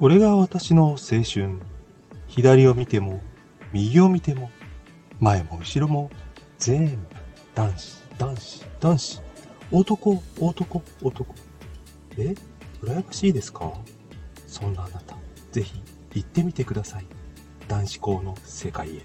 [0.00, 1.58] これが私の青春。
[2.26, 3.20] 左を見ても、
[3.70, 4.50] 右を見ても、
[5.18, 6.10] 前も後ろも、
[6.56, 6.96] 全部、
[7.54, 9.22] 男子、男子、男子。
[9.70, 11.34] 男、男、男。
[12.16, 12.34] え？
[12.82, 13.74] 羨ましいですか？
[14.46, 15.18] そんなあなた、
[15.52, 15.82] ぜひ
[16.14, 17.06] 行ってみてください。
[17.68, 19.02] 男子校の世界へ。